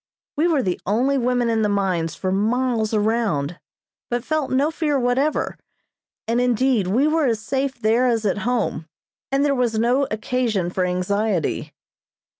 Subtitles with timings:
[0.35, 3.59] We were the only women in the mines for miles around,
[4.09, 5.59] but felt no fear whatever,
[6.27, 8.87] and indeed we were as safe there as at home,
[9.31, 11.71] and there was no occasion for anxiety.